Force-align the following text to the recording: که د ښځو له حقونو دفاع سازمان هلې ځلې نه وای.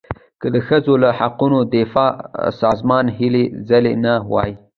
که 0.41 0.47
د 0.55 0.57
ښځو 0.67 0.93
له 1.03 1.09
حقونو 1.19 1.57
دفاع 1.75 2.11
سازمان 2.61 3.05
هلې 3.17 3.43
ځلې 3.69 3.93
نه 4.03 4.13
وای. 4.31 4.51